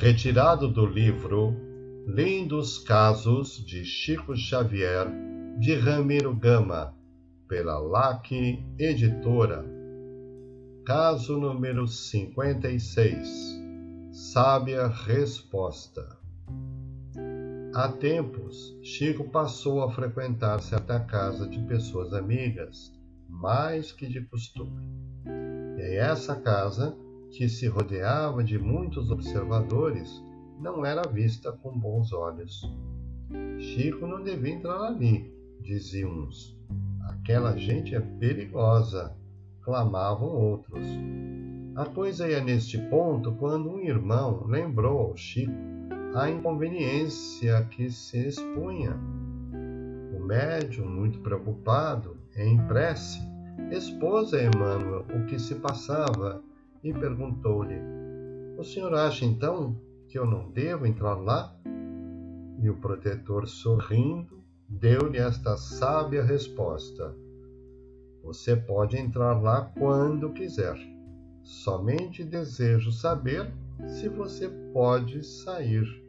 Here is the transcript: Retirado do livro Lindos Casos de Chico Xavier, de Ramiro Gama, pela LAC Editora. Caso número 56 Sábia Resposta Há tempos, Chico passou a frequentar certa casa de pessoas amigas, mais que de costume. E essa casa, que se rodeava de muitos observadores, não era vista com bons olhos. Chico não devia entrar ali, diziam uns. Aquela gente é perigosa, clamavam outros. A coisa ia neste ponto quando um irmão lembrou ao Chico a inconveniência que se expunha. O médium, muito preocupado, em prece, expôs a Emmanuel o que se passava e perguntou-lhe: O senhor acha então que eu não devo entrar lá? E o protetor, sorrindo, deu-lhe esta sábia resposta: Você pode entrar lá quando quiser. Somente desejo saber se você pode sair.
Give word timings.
Retirado 0.00 0.66
do 0.66 0.84
livro 0.84 1.54
Lindos 2.04 2.78
Casos 2.80 3.64
de 3.64 3.84
Chico 3.84 4.36
Xavier, 4.36 5.06
de 5.60 5.76
Ramiro 5.76 6.34
Gama, 6.34 6.92
pela 7.48 7.78
LAC 7.78 8.32
Editora. 8.76 9.64
Caso 10.84 11.38
número 11.38 11.86
56 11.86 13.56
Sábia 14.10 14.88
Resposta 14.88 16.18
Há 17.72 17.88
tempos, 17.88 18.76
Chico 18.82 19.30
passou 19.30 19.80
a 19.80 19.92
frequentar 19.92 20.60
certa 20.60 20.98
casa 20.98 21.48
de 21.48 21.60
pessoas 21.60 22.12
amigas, 22.12 22.92
mais 23.28 23.92
que 23.92 24.08
de 24.08 24.22
costume. 24.22 24.88
E 25.78 25.96
essa 25.96 26.34
casa, 26.34 26.96
que 27.34 27.48
se 27.48 27.66
rodeava 27.66 28.44
de 28.44 28.56
muitos 28.58 29.10
observadores, 29.10 30.22
não 30.60 30.86
era 30.86 31.02
vista 31.02 31.50
com 31.50 31.76
bons 31.76 32.12
olhos. 32.12 32.62
Chico 33.58 34.06
não 34.06 34.22
devia 34.22 34.54
entrar 34.54 34.80
ali, 34.80 35.34
diziam 35.60 36.10
uns. 36.10 36.56
Aquela 37.08 37.56
gente 37.56 37.94
é 37.94 38.00
perigosa, 38.00 39.16
clamavam 39.62 40.28
outros. 40.28 40.86
A 41.74 41.84
coisa 41.86 42.28
ia 42.28 42.40
neste 42.40 42.78
ponto 42.78 43.32
quando 43.32 43.68
um 43.68 43.80
irmão 43.80 44.46
lembrou 44.46 45.00
ao 45.00 45.16
Chico 45.16 45.52
a 46.14 46.30
inconveniência 46.30 47.64
que 47.64 47.90
se 47.90 48.28
expunha. 48.28 48.96
O 50.16 50.24
médium, 50.24 50.88
muito 50.88 51.18
preocupado, 51.18 52.16
em 52.36 52.64
prece, 52.68 53.20
expôs 53.72 54.32
a 54.32 54.44
Emmanuel 54.44 55.04
o 55.12 55.26
que 55.26 55.36
se 55.36 55.56
passava 55.56 56.40
e 56.84 56.92
perguntou-lhe: 56.92 57.80
O 58.58 58.62
senhor 58.62 58.94
acha 58.94 59.24
então 59.24 59.74
que 60.06 60.18
eu 60.18 60.26
não 60.26 60.50
devo 60.50 60.86
entrar 60.86 61.14
lá? 61.14 61.56
E 62.60 62.68
o 62.68 62.76
protetor, 62.76 63.48
sorrindo, 63.48 64.44
deu-lhe 64.68 65.18
esta 65.18 65.56
sábia 65.56 66.22
resposta: 66.22 67.16
Você 68.22 68.54
pode 68.54 68.98
entrar 68.98 69.40
lá 69.40 69.72
quando 69.78 70.32
quiser. 70.32 70.76
Somente 71.42 72.22
desejo 72.22 72.92
saber 72.92 73.52
se 73.86 74.08
você 74.08 74.48
pode 74.72 75.22
sair. 75.24 76.03